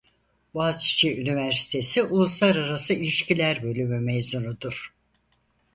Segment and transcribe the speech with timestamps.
[0.53, 4.93] Boğaziçi Üniversitesi Uluslararası İlişkiler bölümü mezunudur.